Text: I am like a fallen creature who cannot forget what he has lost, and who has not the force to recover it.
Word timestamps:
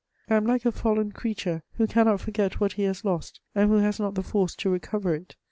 I 0.27 0.33
am 0.33 0.47
like 0.47 0.65
a 0.65 0.71
fallen 0.71 1.11
creature 1.11 1.61
who 1.73 1.85
cannot 1.85 2.21
forget 2.21 2.59
what 2.59 2.73
he 2.73 2.85
has 2.85 3.05
lost, 3.05 3.39
and 3.53 3.69
who 3.69 3.77
has 3.77 3.99
not 3.99 4.15
the 4.15 4.23
force 4.23 4.55
to 4.55 4.69
recover 4.71 5.13
it. 5.13 5.35